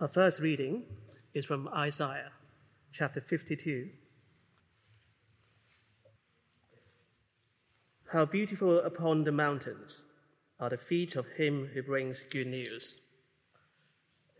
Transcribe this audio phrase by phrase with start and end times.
[0.00, 0.84] Our first reading
[1.34, 2.32] is from Isaiah
[2.90, 3.90] chapter 52.
[8.10, 10.04] How beautiful upon the mountains
[10.58, 13.02] are the feet of him who brings good news,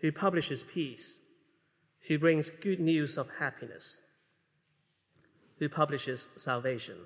[0.01, 1.21] who publishes peace,
[2.09, 4.13] who brings good news of happiness,
[5.59, 6.97] who publishes salvation,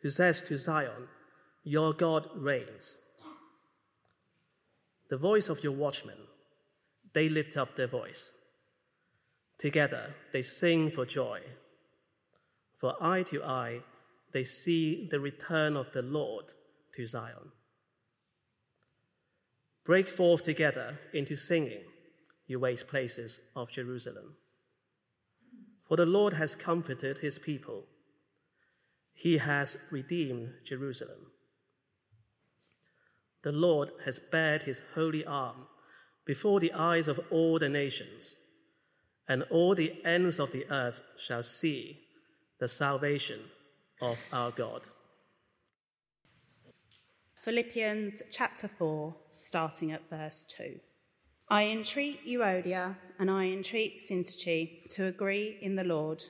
[0.00, 1.06] who says to Zion,
[1.64, 2.98] Your God reigns.
[5.10, 6.16] The voice of your watchmen
[7.12, 8.32] they lift up their voice.
[9.58, 11.40] Together they sing for joy.
[12.78, 13.80] For eye to eye
[14.32, 16.52] they see the return of the Lord
[16.96, 17.52] to Zion.
[19.84, 21.82] Break forth together into singing,
[22.46, 24.36] you waste places of Jerusalem.
[25.88, 27.84] For the Lord has comforted his people,
[29.12, 31.32] he has redeemed Jerusalem.
[33.42, 35.66] The Lord has bared his holy arm
[36.26, 38.38] before the eyes of all the nations,
[39.28, 41.98] and all the ends of the earth shall see
[42.58, 43.40] the salvation
[44.00, 44.82] of our God.
[47.34, 50.78] Philippians chapter 4, starting at verse 2.
[51.48, 56.22] I entreat Euodia and I entreat Syntyche to agree in the Lord.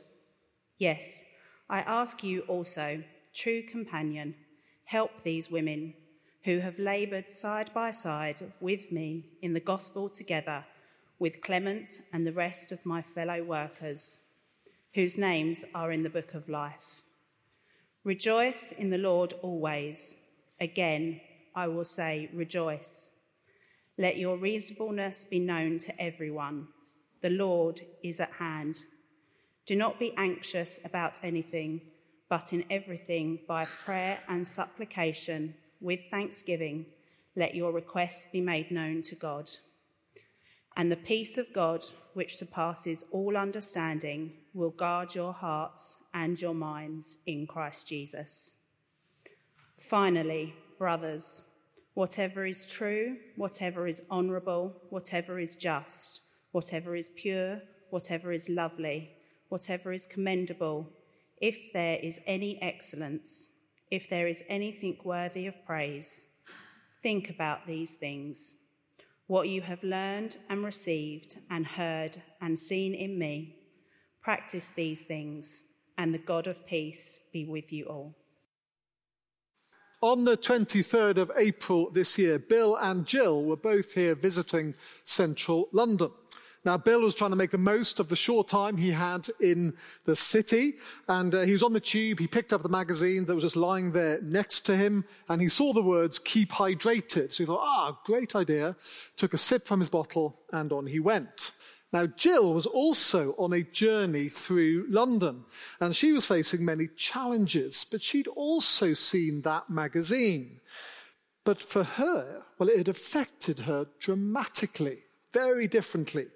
[0.78, 1.24] Yes,
[1.68, 3.02] I ask you also,
[3.34, 4.34] true companion,
[4.84, 5.94] help these women
[6.44, 10.64] who have laboured side by side with me in the gospel together
[11.18, 14.22] with Clement and the rest of my fellow workers,
[14.94, 17.02] whose names are in the book of life.
[18.02, 20.16] Rejoice in the Lord always.
[20.58, 21.20] Again,
[21.54, 23.10] I will say, rejoice.
[23.98, 26.68] Let your reasonableness be known to everyone.
[27.20, 28.78] The Lord is at hand.
[29.66, 31.82] Do not be anxious about anything,
[32.30, 36.86] but in everything, by prayer and supplication, with thanksgiving,
[37.36, 39.50] let your requests be made known to God.
[40.76, 46.54] And the peace of God, which surpasses all understanding, will guard your hearts and your
[46.54, 48.56] minds in Christ Jesus.
[49.78, 51.42] Finally, brothers,
[51.94, 56.22] whatever is true, whatever is honourable, whatever is just,
[56.52, 57.60] whatever is pure,
[57.90, 59.10] whatever is lovely,
[59.48, 60.88] whatever is commendable,
[61.40, 63.50] if there is any excellence,
[63.90, 66.26] if there is anything worthy of praise,
[67.02, 68.56] think about these things.
[69.26, 73.56] What you have learned and received and heard and seen in me,
[74.22, 75.64] practice these things,
[75.98, 78.14] and the God of peace be with you all.
[80.02, 84.74] On the 23rd of April this year, Bill and Jill were both here visiting
[85.04, 86.10] central London.
[86.62, 89.74] Now, Bill was trying to make the most of the short time he had in
[90.04, 90.74] the city,
[91.08, 92.18] and uh, he was on the tube.
[92.18, 95.48] He picked up the magazine that was just lying there next to him, and he
[95.48, 97.32] saw the words, keep hydrated.
[97.32, 98.76] So he thought, ah, great idea.
[99.16, 101.52] Took a sip from his bottle, and on he went.
[101.92, 105.44] Now, Jill was also on a journey through London,
[105.80, 110.60] and she was facing many challenges, but she'd also seen that magazine.
[111.44, 116.26] But for her, well, it had affected her dramatically, very differently.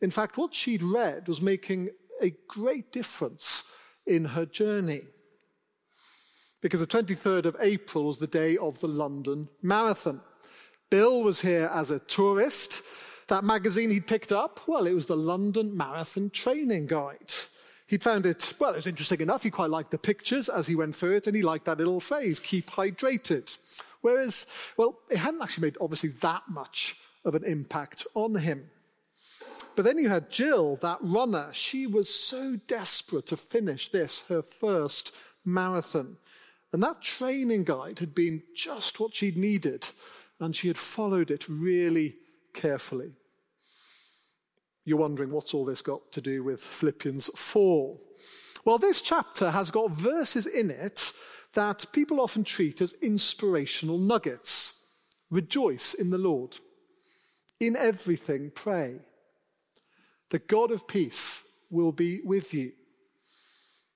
[0.00, 1.90] In fact, what she'd read was making
[2.20, 3.64] a great difference
[4.06, 5.02] in her journey.
[6.60, 10.20] Because the 23rd of April was the day of the London Marathon.
[10.90, 12.82] Bill was here as a tourist.
[13.28, 17.32] That magazine he'd picked up, well, it was the London Marathon Training Guide.
[17.86, 19.42] He'd found it, well, it was interesting enough.
[19.42, 22.00] He quite liked the pictures as he went through it, and he liked that little
[22.00, 23.56] phrase, keep hydrated.
[24.00, 28.70] Whereas, well, it hadn't actually made obviously that much of an impact on him.
[29.76, 31.48] But then you had Jill, that runner.
[31.52, 35.14] She was so desperate to finish this, her first
[35.44, 36.16] marathon.
[36.72, 39.88] And that training guide had been just what she'd needed,
[40.38, 42.16] and she had followed it really
[42.52, 43.12] carefully.
[44.84, 47.96] You're wondering what's all this got to do with Philippians 4?
[48.64, 51.12] Well, this chapter has got verses in it
[51.54, 54.86] that people often treat as inspirational nuggets.
[55.30, 56.58] Rejoice in the Lord.
[57.60, 58.96] In everything, pray.
[60.30, 62.72] The God of peace will be with you.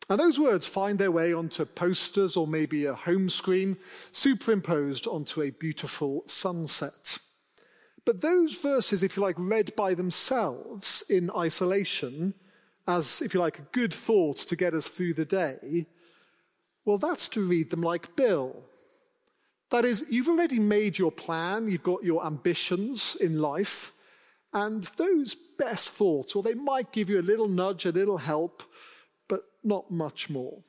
[0.09, 3.79] And those words find their way onto posters or maybe a home screen
[4.13, 7.19] superimposed onto a beautiful sunset.
[8.05, 12.35] But those verses, if you like, read by themselves in isolation,
[12.87, 15.87] as, if you like, a good thought to get us through the day,
[16.85, 18.65] well, that's to read them like Bill.
[19.75, 23.91] That is, you've already made your plan, you've got your ambitions in life,
[24.53, 28.63] and those best thoughts, well, they might give you a little nudge, a little help,
[29.27, 30.63] but not much more.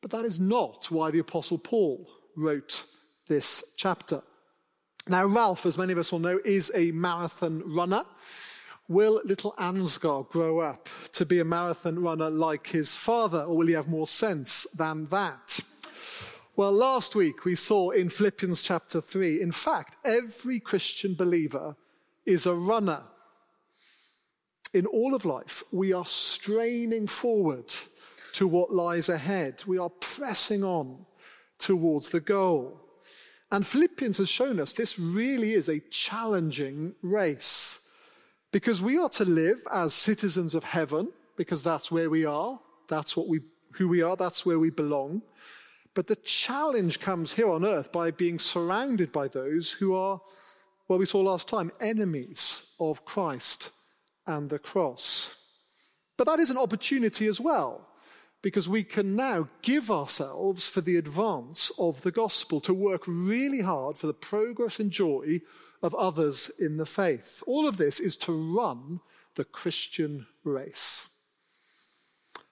[0.00, 2.86] But that is not why the Apostle Paul wrote
[3.28, 4.22] this chapter.
[5.06, 8.06] Now, Ralph, as many of us will know, is a marathon runner.
[8.88, 13.66] Will little Ansgar grow up to be a marathon runner like his father, or will
[13.66, 15.60] he have more sense than that?
[16.54, 21.76] Well, last week we saw in Philippians chapter 3, in fact, every Christian believer
[22.26, 23.04] is a runner.
[24.74, 27.72] In all of life, we are straining forward
[28.34, 29.62] to what lies ahead.
[29.66, 31.06] We are pressing on
[31.56, 32.78] towards the goal.
[33.50, 37.88] And Philippians has shown us this really is a challenging race
[38.50, 42.60] because we are to live as citizens of heaven because that's where we are.
[42.88, 43.40] That's what we,
[43.72, 44.16] who we are.
[44.16, 45.22] That's where we belong.
[45.94, 50.20] But the challenge comes here on earth by being surrounded by those who are,
[50.88, 53.70] well, we saw last time, enemies of Christ
[54.26, 55.34] and the cross.
[56.16, 57.88] But that is an opportunity as well,
[58.40, 63.60] because we can now give ourselves for the advance of the gospel to work really
[63.60, 65.40] hard for the progress and joy
[65.82, 67.42] of others in the faith.
[67.46, 69.00] All of this is to run
[69.34, 71.08] the Christian race.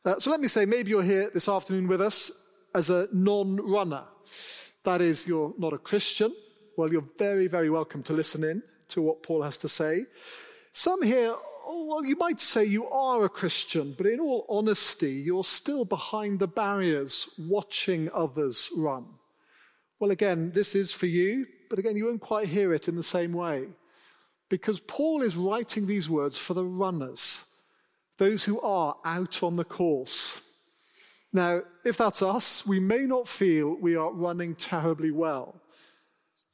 [0.04, 3.56] Uh, so let me say, maybe you're here this afternoon with us as a non
[3.56, 4.04] runner.
[4.84, 6.34] That is, you're not a Christian.
[6.76, 10.06] Well, you're very, very welcome to listen in to what Paul has to say.
[10.72, 11.34] Some here,
[11.66, 15.84] oh, well, you might say you are a Christian, but in all honesty, you're still
[15.84, 19.06] behind the barriers watching others run.
[19.98, 23.02] Well, again, this is for you, but again, you won't quite hear it in the
[23.02, 23.68] same way.
[24.48, 27.52] Because Paul is writing these words for the runners,
[28.18, 30.42] those who are out on the course.
[31.32, 35.60] Now, if that's us, we may not feel we are running terribly well,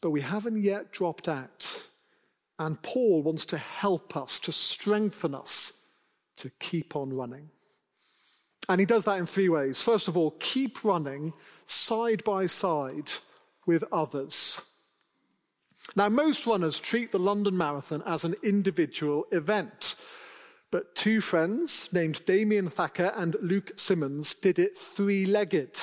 [0.02, 1.82] but we haven't yet dropped out.
[2.58, 5.84] And Paul wants to help us, to strengthen us
[6.37, 7.50] to keep on running.
[8.69, 9.81] And he does that in three ways.
[9.81, 11.32] First of all, keep running
[11.67, 13.11] side by side
[13.67, 14.62] with others.
[15.94, 19.94] Now, most runners treat the London Marathon as an individual event.
[20.70, 25.78] But two friends named Damien Thacker and Luke Simmons did it three legged.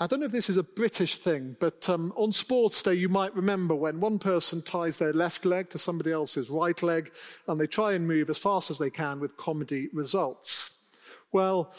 [0.00, 3.08] I don't know if this is a British thing, but um, on sports day, you
[3.08, 7.12] might remember when one person ties their left leg to somebody else's right leg,
[7.48, 10.84] and they try and move as fast as they can with comedy results.
[11.32, 11.74] Well,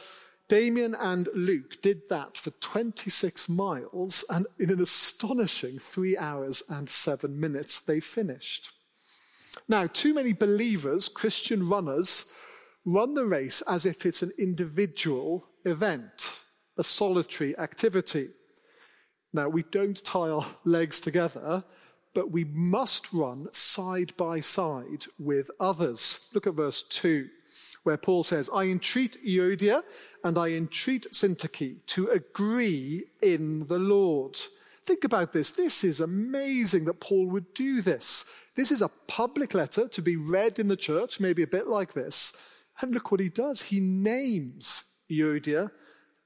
[0.50, 6.90] Damien and Luke did that for 26 miles, and in an astonishing three hours and
[6.90, 8.72] seven minutes, they finished.
[9.70, 12.34] Now, too many believers, Christian runners,
[12.86, 16.40] run the race as if it's an individual event,
[16.76, 18.30] a solitary activity.
[19.32, 21.64] Now, we don't tie our legs together,
[22.16, 26.32] but we must run side by side with others.
[26.34, 27.28] Look at verse 2,
[27.84, 29.84] where Paul says, I entreat Euodia
[30.24, 34.40] and I entreat Syntyche to agree in the Lord.
[34.84, 35.52] Think about this.
[35.52, 38.26] This is amazing that Paul would do this.
[38.60, 41.94] This is a public letter to be read in the church, maybe a bit like
[41.94, 42.34] this.
[42.82, 43.62] And look what he does.
[43.62, 45.72] He names Euodia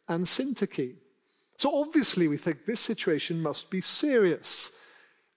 [0.09, 0.95] and Syntyche.
[1.59, 4.75] So obviously, we think this situation must be serious.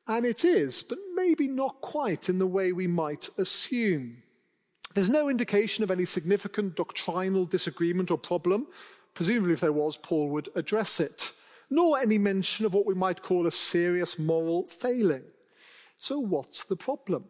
[0.06, 4.22] And it is, but maybe not quite in the way we might assume.
[4.94, 8.68] There's no indication of any significant doctrinal disagreement or problem.
[9.12, 11.32] Presumably, if there was, Paul would address it.
[11.68, 15.24] Nor any mention of what we might call a serious moral failing.
[15.96, 17.24] So, what's the problem?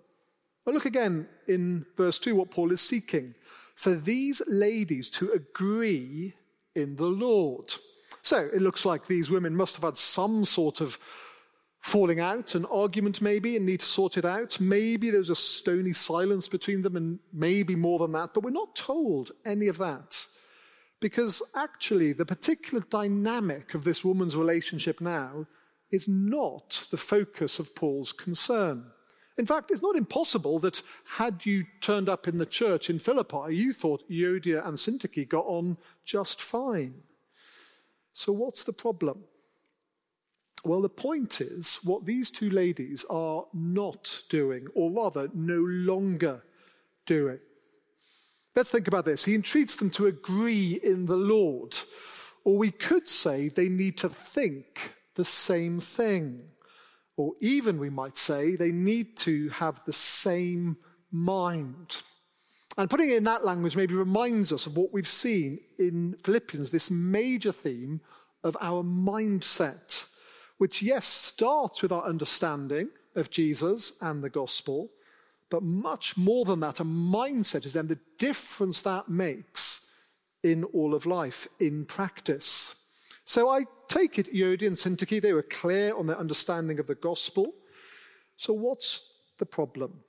[0.65, 3.35] Well, look again in verse 2 what Paul is seeking
[3.77, 6.35] for these ladies to agree
[6.75, 7.73] in the Lord.
[8.23, 10.99] So, it looks like these women must have had some sort of
[11.87, 14.61] falling out, an argument maybe, and need to sort it out.
[14.61, 18.75] Maybe there's a stony silence between them, and maybe more than that, but we're not
[18.75, 20.27] told any of that.
[21.01, 25.47] Because actually, the particular dynamic of this woman's relationship now
[25.91, 28.91] is not the focus of Paul's concern.
[29.39, 30.83] In fact, it's not impossible that
[31.17, 35.45] had you turned up in the church in Philippi, you thought Euodia and Syntyche got
[35.47, 36.95] on just fine.
[38.15, 39.25] So, what's the problem?
[40.65, 46.43] Well, the point is what these two ladies are not doing, or rather, no longer
[47.05, 47.39] doing.
[48.57, 49.27] Let's think about this.
[49.27, 51.77] He entreats them to agree in the Lord,
[52.43, 56.43] or we could say they need to think the same thing.
[57.17, 60.77] Or even we might say they need to have the same
[61.11, 62.03] mind.
[62.79, 66.71] And putting it in that language maybe reminds us of what we've seen in Philippians,
[66.71, 68.03] this major theme
[68.45, 70.09] of our mindset,
[70.59, 74.91] which, yes, starts with our understanding of Jesus and the gospel,
[75.49, 79.93] but much more than that, a mindset is then the difference that makes
[80.43, 82.86] in all of life, in practice.
[83.27, 86.95] So I take it Euodia and Syntyche, they were clear on their understanding of the
[86.95, 87.53] gospel.
[88.37, 89.01] So, what's
[89.39, 90.01] the problem?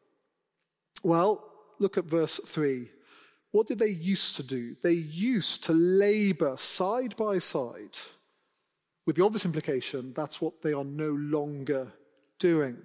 [1.03, 1.43] Well,
[1.79, 2.89] look at verse 3.
[3.51, 4.75] What did they used to do?
[4.83, 7.97] They used to labor side by side,
[9.07, 11.91] with the obvious implication that's what they are no longer
[12.37, 12.77] doing.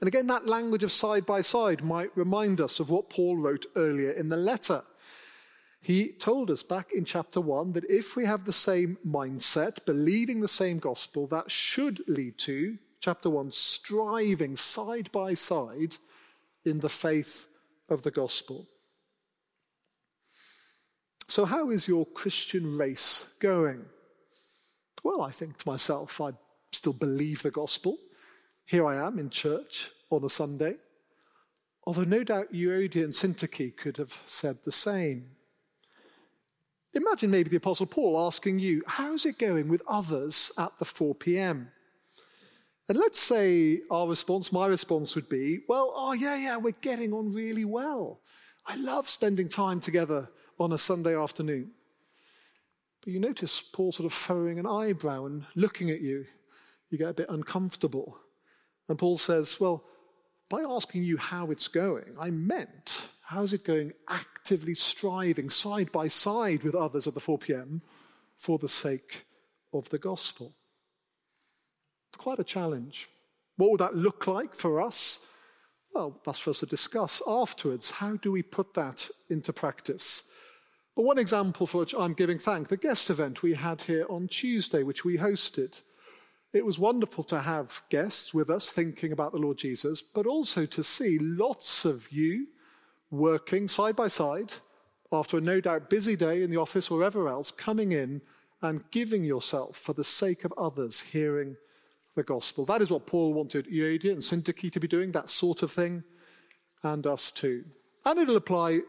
[0.00, 3.66] And again, that language of side by side might remind us of what Paul wrote
[3.76, 4.82] earlier in the letter.
[5.84, 10.40] He told us back in chapter 1 that if we have the same mindset, believing
[10.40, 15.98] the same gospel, that should lead to, chapter 1, striving side by side
[16.64, 17.48] in the faith
[17.90, 18.66] of the gospel.
[21.28, 23.84] So, how is your Christian race going?
[25.02, 26.30] Well, I think to myself, I
[26.72, 27.98] still believe the gospel.
[28.64, 30.76] Here I am in church on a Sunday.
[31.86, 35.33] Although no doubt Euodia and Syntyche could have said the same.
[36.94, 41.14] Imagine maybe the Apostle Paul asking you, How's it going with others at the 4
[41.14, 41.70] p.m.?
[42.88, 47.12] And let's say our response, my response would be, Well, oh, yeah, yeah, we're getting
[47.12, 48.20] on really well.
[48.66, 51.72] I love spending time together on a Sunday afternoon.
[53.02, 56.26] But you notice Paul sort of furrowing an eyebrow and looking at you.
[56.90, 58.18] You get a bit uncomfortable.
[58.88, 59.84] And Paul says, Well,
[60.48, 66.08] by asking you how it's going, I meant, how's it going actively striving side by
[66.08, 67.82] side with others at the 4 p.m.
[68.36, 69.24] for the sake
[69.72, 70.52] of the gospel?
[72.10, 73.08] It's quite a challenge.
[73.56, 75.26] What would that look like for us?
[75.92, 77.92] Well, that's for us to discuss afterwards.
[77.92, 80.30] How do we put that into practice?
[80.96, 84.28] But one example for which I'm giving thanks, the guest event we had here on
[84.28, 85.82] Tuesday, which we hosted.
[86.54, 90.66] It was wonderful to have guests with us thinking about the Lord Jesus, but also
[90.66, 92.46] to see lots of you
[93.10, 94.52] working side by side
[95.10, 98.22] after a no doubt busy day in the office or wherever else, coming in
[98.62, 101.56] and giving yourself for the sake of others hearing
[102.14, 102.64] the gospel.
[102.64, 106.04] That is what Paul wanted Euodia and Syntyche to be doing, that sort of thing,
[106.84, 107.64] and us too.
[108.04, 108.82] And it'll apply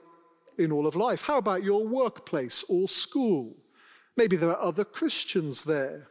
[0.60, 1.24] in all of life.
[1.24, 3.56] How about your workplace or school?
[4.16, 6.10] Maybe there are other Christians there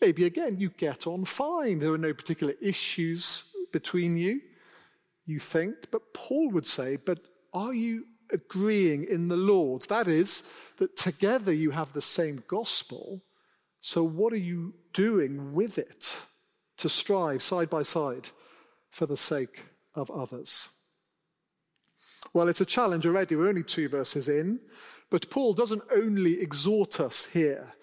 [0.00, 1.80] Maybe again, you get on fine.
[1.80, 4.40] There are no particular issues between you,
[5.26, 5.90] you think.
[5.90, 7.20] But Paul would say, but
[7.52, 9.82] are you agreeing in the Lord?
[9.88, 13.22] That is, that together you have the same gospel.
[13.80, 16.24] So what are you doing with it
[16.78, 18.28] to strive side by side
[18.90, 19.64] for the sake
[19.94, 20.68] of others?
[22.32, 23.34] Well, it's a challenge already.
[23.34, 24.60] We're only two verses in.
[25.10, 27.74] But Paul doesn't only exhort us here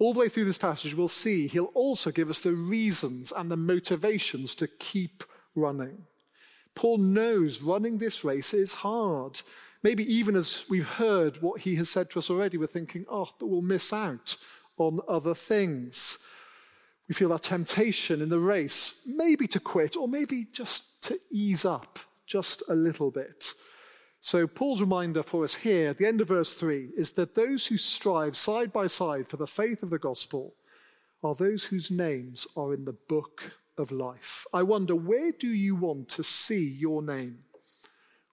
[0.00, 3.50] all the way through this passage, we'll see he'll also give us the reasons and
[3.50, 5.22] the motivations to keep
[5.54, 6.06] running.
[6.74, 9.42] Paul knows running this race is hard.
[9.82, 13.28] Maybe even as we've heard what he has said to us already, we're thinking, oh,
[13.38, 14.36] but we'll miss out
[14.78, 16.26] on other things.
[17.06, 21.66] We feel that temptation in the race, maybe to quit or maybe just to ease
[21.66, 23.52] up just a little bit.
[24.22, 27.66] So, Paul's reminder for us here at the end of verse 3 is that those
[27.66, 30.54] who strive side by side for the faith of the gospel
[31.24, 34.46] are those whose names are in the book of life.
[34.52, 37.38] I wonder, where do you want to see your name?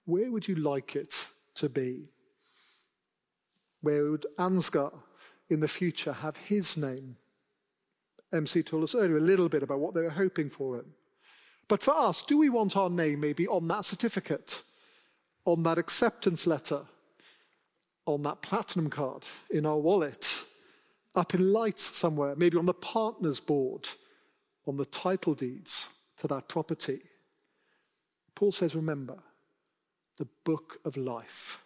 [0.06, 2.10] Where would you like it to be?
[3.82, 4.91] Where would Ansgar
[5.50, 7.15] in the future have his name?
[8.34, 10.94] MC told us earlier a little bit about what they were hoping for him.
[11.70, 14.63] But for us, do we want our name maybe on that certificate?
[15.47, 16.81] On that acceptance letter,
[18.05, 20.43] on that platinum card, in our wallet,
[21.15, 23.87] up in lights somewhere, maybe on the partner's board,
[24.67, 26.99] on the title deeds to that property.
[28.35, 29.19] Paul says, remember,
[30.17, 31.63] the book of life.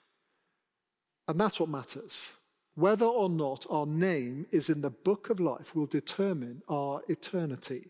[1.27, 2.33] And that's what matters.
[2.75, 7.87] Whether or not our name is in the book of life will determine our eternity.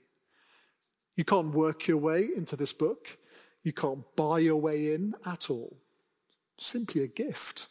[1.17, 3.17] You can't work your way into this book.
[3.63, 5.77] You can't buy your way in at all.
[6.57, 7.67] Simply a gift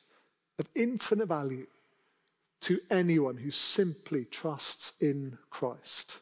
[0.58, 1.66] of infinite value
[2.62, 6.18] to anyone who simply trusts in Christ.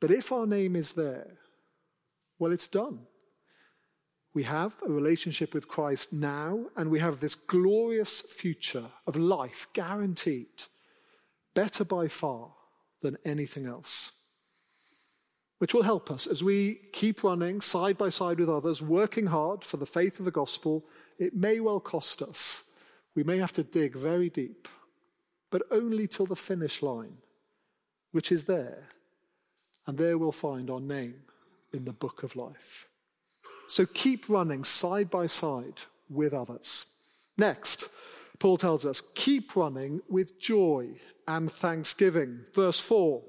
[0.00, 1.38] But if our name is there,
[2.38, 3.00] well, it's done.
[4.34, 9.66] We have a relationship with Christ now, and we have this glorious future of life
[9.72, 10.64] guaranteed,
[11.54, 12.50] better by far
[13.00, 14.15] than anything else
[15.58, 19.64] which will help us as we keep running side by side with others, working hard
[19.64, 20.84] for the faith of the gospel.
[21.18, 22.70] It may well cost us.
[23.14, 24.68] We may have to dig very deep,
[25.50, 27.16] but only till the finish line,
[28.12, 28.88] which is there.
[29.86, 31.22] And there we'll find our name
[31.72, 32.86] in the book of life.
[33.68, 36.86] So keep running side by side with others.
[37.38, 37.88] Next,
[38.38, 40.90] Paul tells us keep running with joy
[41.26, 42.40] and thanksgiving.
[42.54, 43.22] Verse 4.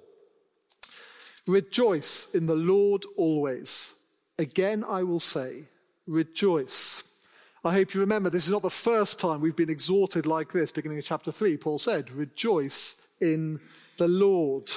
[1.48, 4.04] Rejoice in the Lord always.
[4.38, 5.64] Again, I will say,
[6.06, 7.24] rejoice.
[7.64, 10.72] I hope you remember this is not the first time we've been exhorted like this.
[10.72, 13.60] Beginning of chapter 3, Paul said, Rejoice in
[13.98, 14.70] the Lord.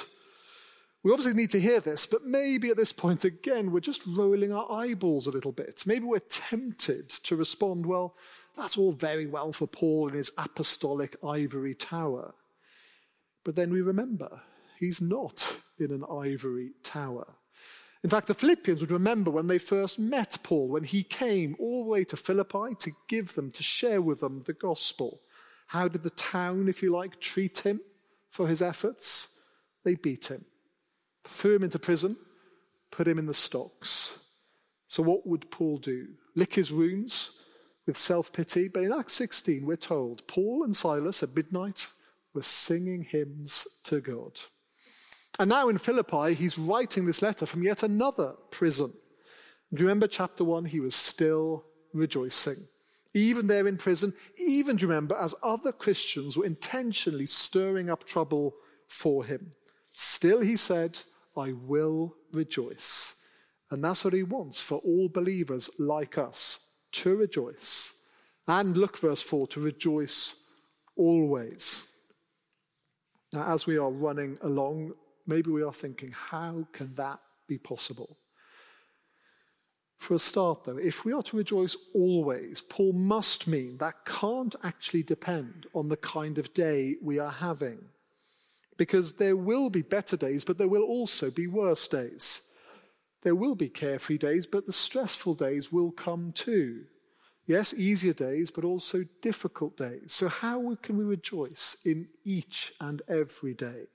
[1.03, 4.53] We obviously need to hear this, but maybe at this point again, we're just rolling
[4.53, 5.83] our eyeballs a little bit.
[5.85, 8.15] Maybe we're tempted to respond, well,
[8.55, 12.35] that's all very well for Paul in his apostolic ivory tower.
[13.43, 14.41] But then we remember
[14.79, 17.33] he's not in an ivory tower.
[18.03, 21.83] In fact, the Philippians would remember when they first met Paul, when he came all
[21.83, 25.21] the way to Philippi to give them, to share with them the gospel.
[25.67, 27.81] How did the town, if you like, treat him
[28.29, 29.39] for his efforts?
[29.83, 30.45] They beat him
[31.23, 32.17] threw him into prison,
[32.89, 34.19] put him in the stocks.
[34.87, 36.07] So, what would Paul do?
[36.35, 37.31] Lick his wounds
[37.85, 38.67] with self pity?
[38.67, 41.87] But in Acts 16, we're told Paul and Silas at midnight
[42.33, 44.39] were singing hymns to God.
[45.39, 48.91] And now in Philippi, he's writing this letter from yet another prison.
[49.73, 50.65] Do you remember chapter 1?
[50.65, 52.57] He was still rejoicing.
[53.13, 58.05] Even there in prison, even do you remember, as other Christians were intentionally stirring up
[58.05, 58.53] trouble
[58.87, 59.53] for him.
[59.89, 60.99] Still, he said,
[61.35, 63.25] I will rejoice.
[63.69, 68.05] And that's what he wants for all believers like us to rejoice.
[68.47, 70.43] And look, verse 4, to rejoice
[70.95, 71.97] always.
[73.33, 74.93] Now, as we are running along,
[75.31, 78.17] maybe we are thinking, how can that be possible?
[79.97, 84.55] For a start, though, if we are to rejoice always, Paul must mean that can't
[84.63, 87.79] actually depend on the kind of day we are having
[88.77, 92.55] because there will be better days, but there will also be worse days.
[93.21, 96.85] There will be carefree days, but the stressful days will come too.
[97.45, 100.13] Yes, easier days, but also difficult days.
[100.13, 103.85] So, how can we rejoice in each and every day?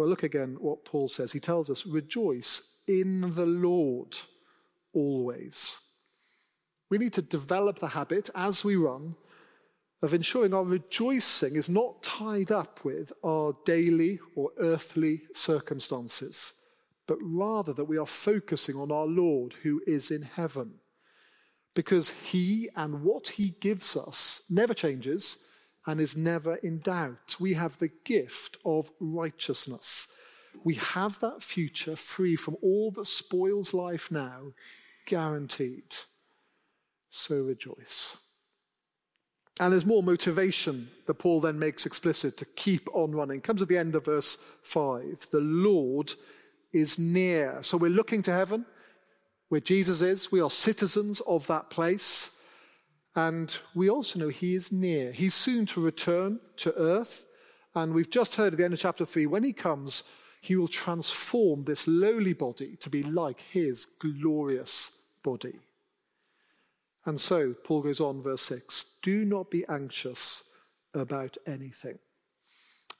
[0.00, 1.32] Well, look again what Paul says.
[1.32, 4.16] He tells us, rejoice in the Lord
[4.94, 5.78] always.
[6.88, 9.16] We need to develop the habit as we run
[10.00, 16.54] of ensuring our rejoicing is not tied up with our daily or earthly circumstances,
[17.06, 20.76] but rather that we are focusing on our Lord who is in heaven.
[21.74, 25.46] Because he and what he gives us never changes
[25.86, 27.36] and is never in doubt.
[27.40, 30.14] We have the gift of righteousness.
[30.64, 34.52] We have that future free from all that spoils life now,
[35.06, 35.94] guaranteed.
[37.08, 38.18] So rejoice.
[39.60, 43.42] And there's more motivation that Paul then makes explicit to keep on running.
[43.42, 45.28] Comes at the end of verse 5.
[45.30, 46.14] The Lord
[46.72, 47.58] is near.
[47.62, 48.64] So we're looking to heaven
[49.48, 50.32] where Jesus is.
[50.32, 52.39] We are citizens of that place.
[53.14, 55.12] And we also know he is near.
[55.12, 57.26] He's soon to return to earth.
[57.74, 60.04] And we've just heard at the end of chapter 3 when he comes,
[60.40, 65.58] he will transform this lowly body to be like his glorious body.
[67.04, 70.54] And so, Paul goes on, verse 6 do not be anxious
[70.94, 71.98] about anything.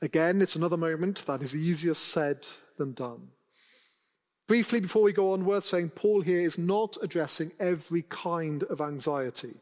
[0.02, 2.46] Again, it's another moment that is easier said
[2.78, 3.28] than done.
[4.46, 8.80] Briefly, before we go on, worth saying, Paul here is not addressing every kind of
[8.80, 9.54] anxiety,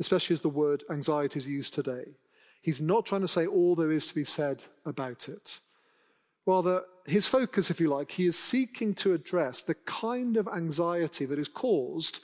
[0.00, 2.16] especially as the word anxiety is used today.
[2.60, 5.60] He's not trying to say all there is to be said about it.
[6.46, 11.24] Rather, his focus, if you like, he is seeking to address the kind of anxiety
[11.26, 12.20] that is caused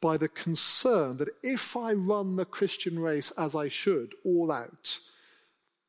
[0.00, 4.98] by the concern that if I run the Christian race as I should, all out,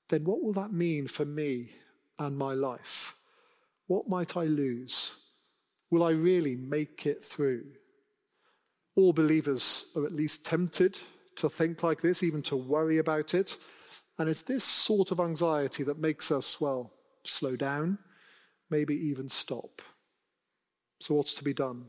[0.10, 1.72] then what will that mean for me
[2.18, 3.16] and my life?
[3.88, 5.20] What might I lose?
[5.90, 7.66] Will I really make it through?
[8.96, 10.98] All believers are at least tempted
[11.38, 13.58] to think like this, even to worry about it.
[14.18, 16.92] And it's this sort of anxiety that makes us, well,
[17.24, 18.00] slow down,
[18.70, 19.82] maybe even stop.
[21.00, 21.86] So, what's to be done?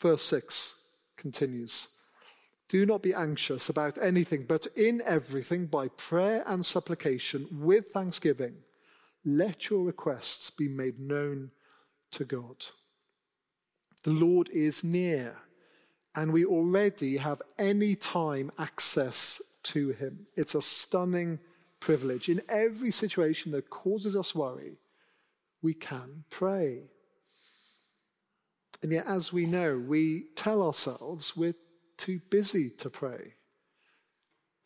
[0.00, 0.80] Verse 6
[1.16, 1.88] continues.
[2.68, 8.54] Do not be anxious about anything, but in everything, by prayer and supplication, with thanksgiving,
[9.24, 11.50] let your requests be made known
[12.12, 12.66] to God.
[14.02, 15.36] The Lord is near,
[16.14, 20.26] and we already have any time access to him.
[20.36, 21.38] It's a stunning
[21.78, 22.28] privilege.
[22.28, 24.78] In every situation that causes us worry,
[25.62, 26.82] we can pray.
[28.82, 31.54] And yet, as we know, we tell ourselves we're
[31.96, 33.34] too busy to pray.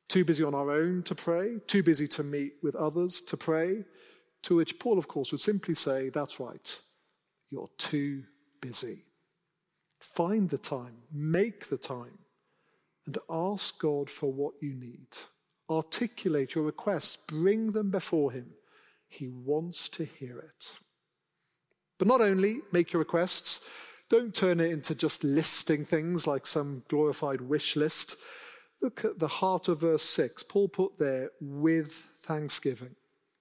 [0.08, 3.84] Too busy on our own to pray, too busy to meet with others to pray.
[4.44, 6.80] To which Paul, of course, would simply say, That's right,
[7.50, 8.24] you're too
[8.60, 9.04] busy.
[10.04, 12.18] Find the time, make the time,
[13.06, 15.08] and ask God for what you need.
[15.68, 18.50] Articulate your requests, bring them before Him.
[19.08, 20.72] He wants to hear it.
[21.98, 23.66] But not only make your requests,
[24.10, 28.16] Don't turn it into just listing things like some glorified wish list.
[28.82, 30.42] Look at the heart of verse 6.
[30.44, 31.90] Paul put there, with
[32.20, 32.94] thanksgiving.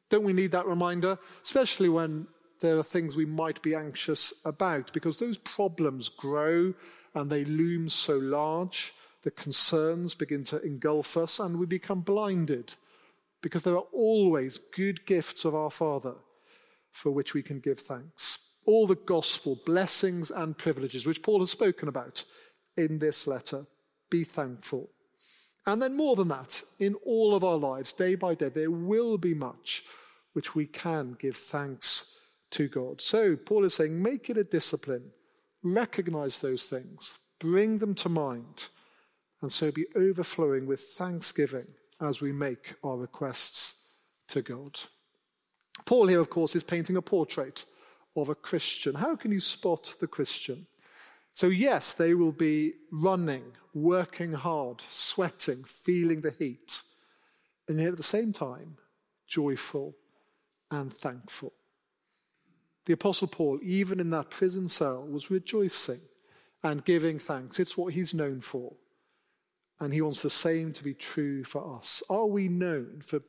[0.09, 1.19] Don't we need that reminder?
[1.43, 2.27] Especially when
[2.63, 6.73] there are things we might be anxious about, because those problems grow
[7.13, 8.93] and they loom so large.
[9.21, 12.73] The concerns begin to engulf us, and we become blinded
[13.41, 16.15] because there are always good gifts of our Father
[16.91, 18.39] for which we can give thanks.
[18.65, 22.23] All the gospel blessings and privileges which Paul has spoken about
[22.77, 23.67] in this letter.
[24.09, 24.89] Be thankful.
[25.65, 29.17] And then, more than that, in all of our lives, day by day, there will
[29.17, 29.83] be much
[30.31, 32.12] which we can give thanks
[32.53, 33.01] to God.
[33.01, 35.11] So, Paul is saying, make it a discipline.
[35.61, 38.67] Recognize those things, bring them to mind,
[39.41, 41.67] and so be overflowing with thanksgiving
[42.01, 43.87] as we make our requests
[44.29, 44.79] to God.
[45.85, 47.65] Paul here, of course, is painting a portrait
[48.15, 48.95] of a Christian.
[48.95, 50.67] How can you spot the Christian?
[51.33, 56.81] So, yes, they will be running, working hard, sweating, feeling the heat,
[57.67, 58.77] and yet at the same time,
[59.27, 59.95] joyful
[60.69, 61.53] and thankful.
[62.85, 66.01] The Apostle Paul, even in that prison cell, was rejoicing
[66.61, 67.59] and giving thanks.
[67.59, 68.73] It's what he's known for.
[69.79, 72.03] And he wants the same to be true for us.
[72.09, 73.21] Are we known for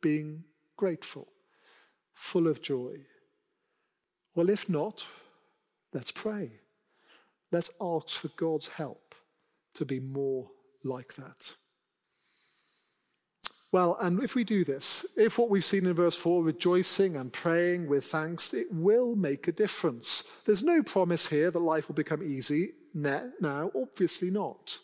[0.00, 0.44] being
[0.76, 1.28] grateful,
[2.12, 2.96] full of joy?
[4.34, 5.06] Well, if not,
[5.92, 6.60] let's pray.
[7.52, 9.14] Let's ask for God's help
[9.74, 10.50] to be more
[10.82, 11.54] like that.
[13.74, 17.32] Well, and if we do this, if what we've seen in verse 4, rejoicing and
[17.32, 20.22] praying with thanks, it will make a difference.
[20.46, 24.78] There's no promise here that life will become easy now, obviously not.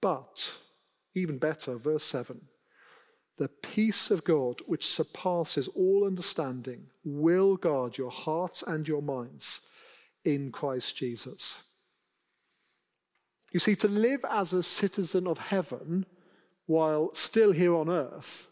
[0.00, 0.54] But,
[1.16, 2.40] even better, verse 7
[3.36, 9.68] the peace of God, which surpasses all understanding, will guard your hearts and your minds
[10.24, 11.64] in Christ Jesus.
[13.50, 16.06] You see, to live as a citizen of heaven
[16.66, 18.48] while still here on earth,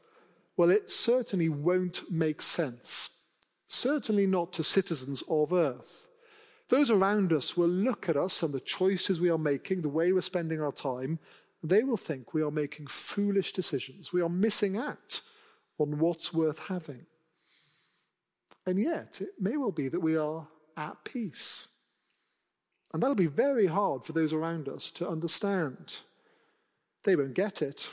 [0.56, 3.26] well, it certainly won't make sense.
[3.68, 6.08] Certainly not to citizens of earth.
[6.68, 10.12] Those around us will look at us and the choices we are making, the way
[10.12, 11.18] we're spending our time,
[11.62, 14.12] they will think we are making foolish decisions.
[14.12, 15.20] We are missing out
[15.78, 17.06] on what's worth having.
[18.66, 20.46] And yet, it may well be that we are
[20.76, 21.68] at peace.
[22.92, 25.96] And that'll be very hard for those around us to understand.
[27.04, 27.90] They won't get it.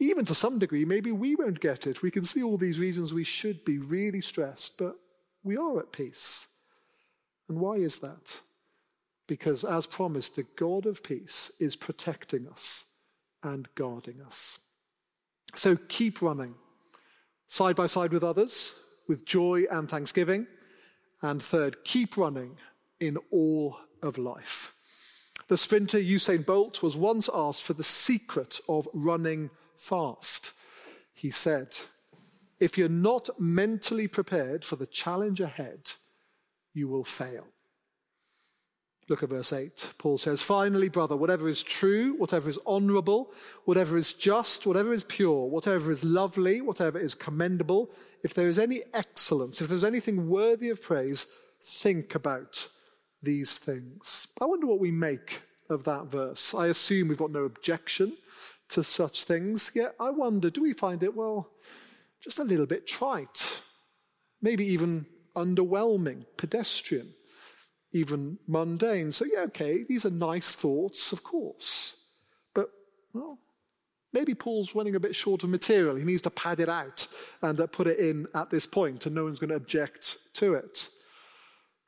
[0.00, 2.02] Even to some degree, maybe we won't get it.
[2.02, 4.96] We can see all these reasons we should be really stressed, but
[5.42, 6.48] we are at peace.
[7.48, 8.40] And why is that?
[9.26, 12.94] Because, as promised, the God of peace is protecting us
[13.42, 14.58] and guarding us.
[15.54, 16.54] So keep running,
[17.46, 20.46] side by side with others, with joy and thanksgiving.
[21.22, 22.56] And third, keep running
[23.00, 24.74] in all of life.
[25.48, 30.52] The sprinter Usain Bolt was once asked for the secret of running fast.
[31.12, 31.76] He said,
[32.60, 35.92] If you're not mentally prepared for the challenge ahead,
[36.72, 37.46] you will fail.
[39.08, 39.94] Look at verse 8.
[39.98, 43.32] Paul says, Finally, brother, whatever is true, whatever is honorable,
[43.64, 47.90] whatever is just, whatever is pure, whatever is lovely, whatever is commendable,
[48.22, 51.26] if there is any excellence, if there's anything worthy of praise,
[51.62, 52.68] think about
[53.22, 54.28] these things.
[54.40, 56.54] I wonder what we make of that verse.
[56.54, 58.16] I assume we've got no objection
[58.74, 61.50] to such things, yet I wonder do we find it, well,
[62.20, 63.62] just a little bit trite,
[64.40, 65.06] maybe even
[65.36, 67.14] underwhelming, pedestrian?
[67.94, 69.12] even mundane.
[69.12, 71.94] So, yeah, okay, these are nice thoughts, of course.
[72.52, 72.68] But,
[73.14, 73.38] well,
[74.12, 75.94] maybe Paul's running a bit short of material.
[75.94, 77.06] He needs to pad it out
[77.40, 80.54] and uh, put it in at this point, and no one's going to object to
[80.54, 80.88] it.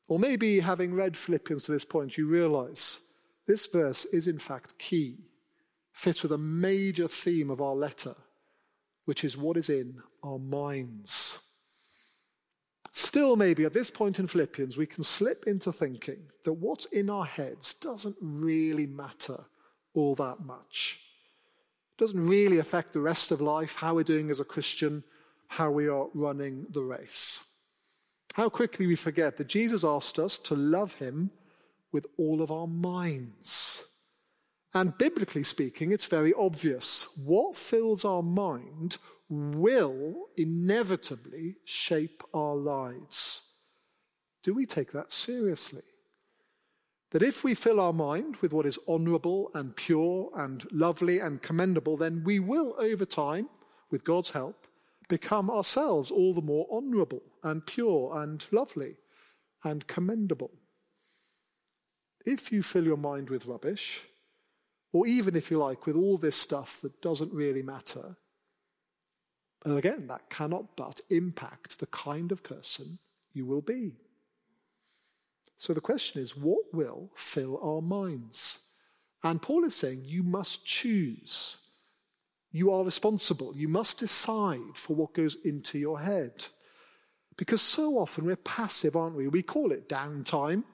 [0.09, 3.13] Or maybe, having read Philippians to this point, you realize
[3.49, 5.17] this verse is in fact key,
[5.97, 8.15] fits with a major theme of our letter,
[9.07, 11.43] which is what is in our minds.
[12.93, 17.09] Still, maybe at this point in Philippians, we can slip into thinking that what's in
[17.09, 19.47] our heads doesn't really matter
[19.95, 21.01] all that much.
[21.97, 25.03] It doesn't really affect the rest of life, how we're doing as a Christian,
[25.49, 27.55] how we are running the race.
[28.35, 31.31] How quickly we forget that Jesus asked us to love him
[31.91, 33.96] with all of our minds.
[34.75, 37.19] And biblically speaking, it's very obvious.
[37.25, 38.99] What fills our mind
[39.29, 43.43] will inevitably shape our lives.
[44.43, 45.83] Do we take that seriously?
[47.11, 51.41] That if we fill our mind with what is honorable and pure and lovely and
[51.41, 53.49] commendable, then we will, over time,
[53.91, 54.67] with God's help,
[55.09, 58.97] become ourselves all the more honorable and pure and lovely
[59.65, 60.51] and commendable.
[62.25, 64.03] if you fill your mind with rubbish,
[64.97, 68.17] or even if you like, with all this stuff that doesn't really matter,
[69.65, 72.99] and again, that cannot but impact the kind of person
[73.33, 73.93] you will be.
[75.57, 78.61] So the question is, what will fill our minds?
[79.25, 81.57] And Paul is saying, you must choose.
[82.53, 83.57] You are responsible.
[83.57, 86.47] You must decide for what goes into your head.
[87.37, 89.29] Because so often we're passive, aren't we?
[89.29, 90.65] We call it downtime,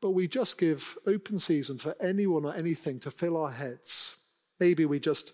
[0.00, 4.16] but we just give open season for anyone or anything to fill our heads.
[4.58, 5.32] Maybe we just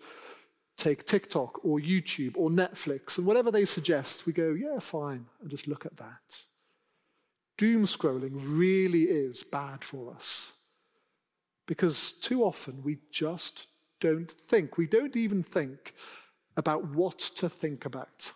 [0.77, 5.49] take TikTok or YouTube or Netflix, and whatever they suggest, we go, yeah, fine, and
[5.49, 6.43] just look at that.
[7.57, 10.53] Doom scrolling really is bad for us
[11.65, 13.67] because too often we just
[13.99, 14.77] don't think.
[14.77, 15.93] We don't even think
[16.55, 18.31] about what to think about.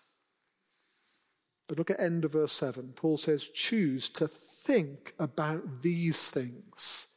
[1.78, 2.94] Look at end of verse 7.
[2.96, 7.08] Paul says, choose to think about these things.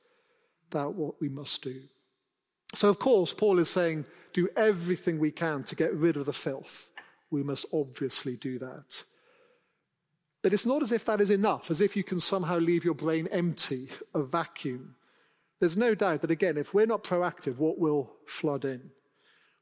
[0.71, 1.83] That what we must do.
[2.75, 6.33] So, of course, Paul is saying, do everything we can to get rid of the
[6.33, 6.91] filth.
[7.31, 9.03] We must obviously do that.
[10.43, 12.95] But it's not as if that is enough, as if you can somehow leave your
[12.95, 14.97] brain empty, a vacuum.
[15.59, 18.91] There's no doubt that, again, if we're not proactive, what will flood in?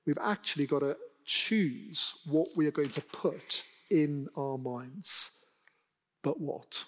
[0.06, 5.30] We've actually got to choose what we are going to put in our minds.
[6.22, 6.84] But what?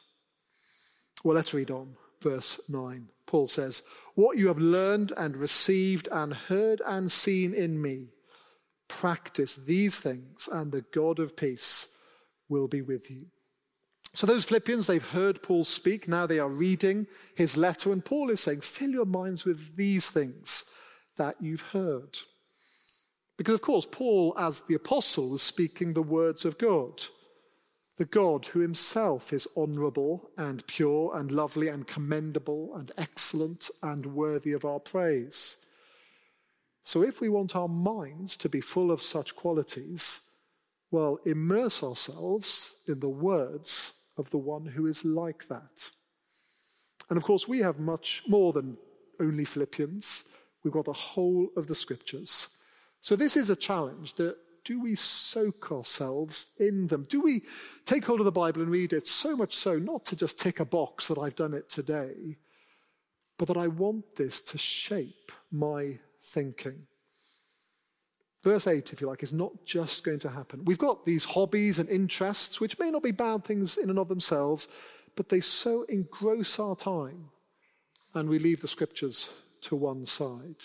[1.22, 1.96] Well, let's read on.
[2.22, 3.08] Verse 9.
[3.26, 3.82] Paul says,
[4.14, 8.08] What you have learned and received and heard and seen in me,
[8.88, 11.98] practice these things, and the God of peace
[12.48, 13.26] will be with you.
[14.14, 16.06] So, those Philippians, they've heard Paul speak.
[16.06, 20.08] Now they are reading his letter, and Paul is saying, Fill your minds with these
[20.08, 20.72] things
[21.16, 22.18] that you've heard.
[23.36, 27.02] Because, of course, Paul, as the apostle, was speaking the words of God.
[27.96, 34.06] The God who himself is honorable and pure and lovely and commendable and excellent and
[34.06, 35.64] worthy of our praise.
[36.82, 40.30] So, if we want our minds to be full of such qualities,
[40.90, 45.90] well, immerse ourselves in the words of the one who is like that.
[47.10, 48.76] And of course, we have much more than
[49.20, 50.24] only Philippians,
[50.62, 52.58] we've got the whole of the scriptures.
[53.04, 57.04] So this is a challenge that do we soak ourselves in them?
[57.06, 57.42] Do we
[57.84, 60.58] take hold of the Bible and read it so much so, not to just tick
[60.58, 62.38] a box that I've done it today,
[63.36, 66.86] but that I want this to shape my thinking?
[68.42, 70.64] Verse 8, if you like, is not just going to happen.
[70.64, 74.08] We've got these hobbies and interests, which may not be bad things in and of
[74.08, 74.66] themselves,
[75.14, 77.26] but they so engross our time,
[78.14, 80.64] and we leave the scriptures to one side.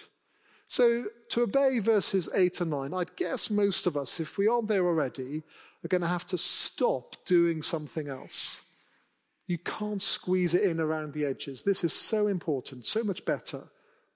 [0.70, 4.68] So, to obey verses 8 and 9, I'd guess most of us, if we aren't
[4.68, 5.42] there already,
[5.84, 8.70] are going to have to stop doing something else.
[9.48, 11.64] You can't squeeze it in around the edges.
[11.64, 13.64] This is so important, so much better.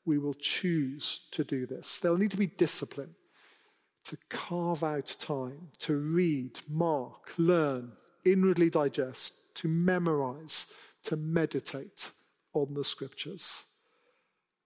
[0.06, 1.98] We will choose to do this.
[1.98, 3.16] There'll need to be discipline
[4.06, 7.94] to carve out time to read, mark, learn,
[8.26, 10.72] inwardly digest, to memorize,
[11.06, 12.12] to meditate
[12.54, 13.64] on the scriptures.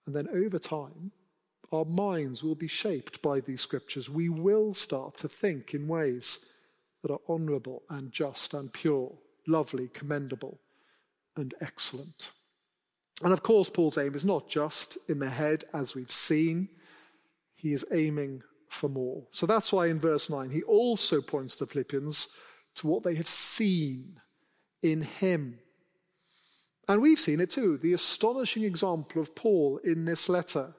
[0.05, 1.13] And then over time,
[1.71, 4.09] our minds will be shaped by these scriptures.
[4.09, 6.51] We will start to think in ways
[7.01, 9.11] that are honorable and just and pure,
[9.45, 10.59] lovely, commendable,
[11.35, 12.31] and excellent.
[13.23, 16.69] And of course, Paul's aim is not just in the head, as we've seen,
[17.55, 19.23] he is aiming for more.
[19.31, 22.27] So that's why in verse 9, he also points the Philippians
[22.75, 24.19] to what they have seen
[24.81, 25.59] in him.
[26.87, 30.75] And we've seen it too, the astonishing example of Paul in this letter.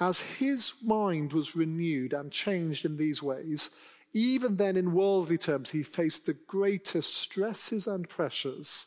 [0.00, 3.70] As his mind was renewed and changed in these ways,
[4.12, 8.86] even then in worldly terms he faced the greatest stresses and pressures.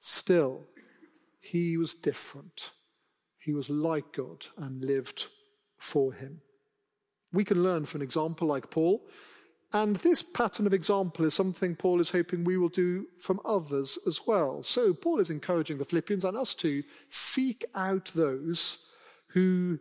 [0.00, 0.66] Still,
[1.40, 2.70] he was different.
[3.38, 5.28] He was like God and lived
[5.76, 6.40] for him.
[7.32, 9.06] We can learn from an example like Paul.
[9.72, 13.98] And this pattern of example is something Paul is hoping we will do from others
[14.06, 14.62] as well.
[14.62, 18.86] So, Paul is encouraging the Philippians and us to seek out those
[19.30, 19.80] who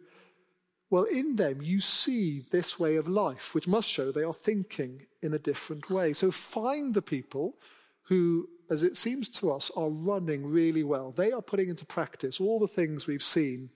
[0.94, 5.08] well, in them, you see this way of life, which must show they are thinking
[5.24, 6.14] in a different way.
[6.14, 7.56] So find the people
[8.04, 11.10] who, as it seems to us, are running really well.
[11.10, 13.72] They are putting into practice all the things we've seen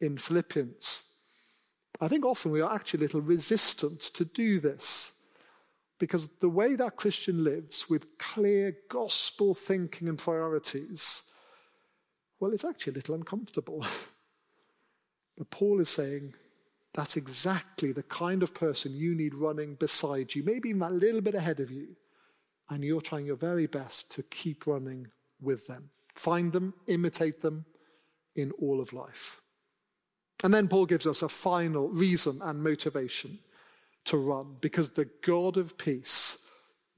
[0.00, 1.02] in Philippians.
[2.00, 5.26] I think often we are actually a little resistant to do this
[5.98, 11.30] because the way that Christian lives with clear gospel thinking and priorities,
[12.40, 13.84] well, it's actually a little uncomfortable.
[15.38, 16.32] But Paul is saying,
[16.96, 21.20] that's exactly the kind of person you need running beside you, maybe even a little
[21.20, 21.88] bit ahead of you.
[22.68, 25.08] And you're trying your very best to keep running
[25.40, 25.90] with them.
[26.14, 27.66] Find them, imitate them,
[28.34, 29.40] in all of life.
[30.44, 33.38] And then Paul gives us a final reason and motivation
[34.04, 36.46] to run because the God of peace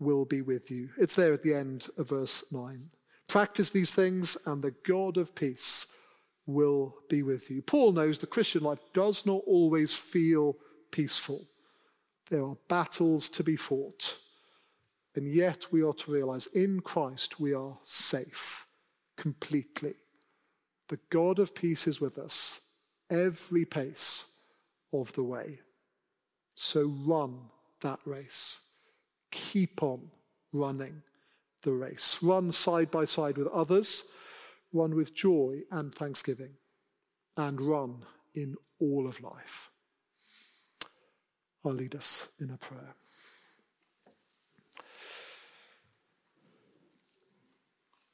[0.00, 0.90] will be with you.
[0.98, 2.90] It's there at the end of verse 9.
[3.28, 5.94] Practice these things, and the God of peace
[6.48, 7.60] will be with you.
[7.62, 10.56] Paul knows the Christian life does not always feel
[10.90, 11.46] peaceful.
[12.30, 14.16] There are battles to be fought.
[15.14, 18.66] And yet we are to realize in Christ we are safe
[19.16, 19.94] completely.
[20.88, 22.62] The God of peace is with us
[23.10, 24.38] every pace
[24.92, 25.60] of the way.
[26.54, 27.38] So run
[27.82, 28.60] that race.
[29.30, 30.10] Keep on
[30.52, 31.02] running
[31.62, 32.18] the race.
[32.22, 34.04] Run side by side with others.
[34.72, 36.54] Run with joy and thanksgiving.
[37.36, 38.04] And run
[38.34, 39.70] in all of life.
[41.64, 42.94] I'll lead us in a prayer.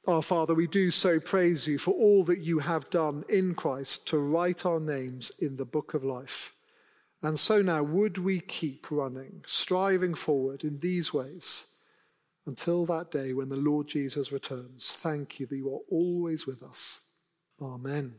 [0.07, 4.07] Our Father, we do so praise you for all that you have done in Christ
[4.09, 6.53] to write our names in the book of life.
[7.23, 11.74] And so now, would we keep running, striving forward in these ways
[12.47, 14.97] until that day when the Lord Jesus returns?
[14.99, 17.01] Thank you that you are always with us.
[17.61, 18.15] Amen.